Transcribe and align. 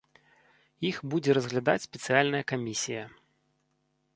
Іх 0.89 0.97
будзе 1.11 1.31
разглядаць 1.39 1.83
спецыяльная 1.87 2.41
камісія. 2.53 3.03